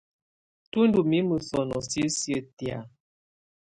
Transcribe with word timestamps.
Tù 0.69 0.79
ndù 0.87 1.01
mimǝ 1.09 1.37
sɔnɔ̀ 1.47 1.81
sisiǝ́ 1.89 2.41
tɛ̀á. 2.57 2.79